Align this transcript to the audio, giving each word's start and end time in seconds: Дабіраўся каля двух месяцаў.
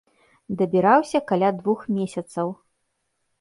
Дабіраўся 0.61 1.21
каля 1.33 1.49
двух 1.59 1.85
месяцаў. 1.99 2.47